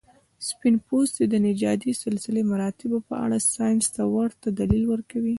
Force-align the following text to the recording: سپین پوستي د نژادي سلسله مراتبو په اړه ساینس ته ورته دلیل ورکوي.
سپین 0.47 0.75
پوستي 0.87 1.23
د 1.29 1.35
نژادي 1.47 1.91
سلسله 2.03 2.39
مراتبو 2.51 2.97
په 3.07 3.15
اړه 3.25 3.37
ساینس 3.53 3.85
ته 3.95 4.03
ورته 4.15 4.47
دلیل 4.59 4.83
ورکوي. 4.89 5.29